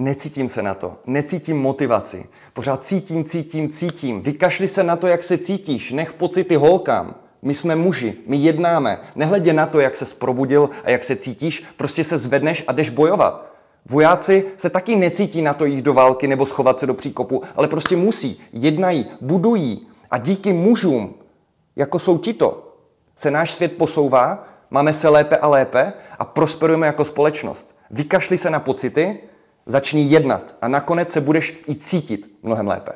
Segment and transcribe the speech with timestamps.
[0.00, 2.26] Necítím se na to, necítím motivaci.
[2.52, 4.22] Pořád cítím, cítím, cítím.
[4.22, 7.14] Vykašli se na to, jak se cítíš, nech pocity holkám.
[7.42, 9.00] My jsme muži, my jednáme.
[9.16, 12.90] Nehledě na to, jak se probudil a jak se cítíš, prostě se zvedneš a jdeš
[12.90, 13.52] bojovat.
[13.86, 17.68] Vojáci se taky necítí na to jít do války nebo schovat se do příkopu, ale
[17.68, 19.86] prostě musí, jednají, budují.
[20.10, 21.14] A díky mužům,
[21.76, 22.74] jako jsou tito,
[23.16, 27.74] se náš svět posouvá, máme se lépe a lépe a prosperujeme jako společnost.
[27.90, 29.20] Vykašli se na pocity,
[29.70, 32.92] začni jednat a nakonec se budeš i cítit mnohem lépe.